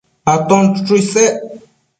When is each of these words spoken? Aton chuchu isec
Aton 0.33 0.63
chuchu 0.73 0.95
isec 1.01 1.31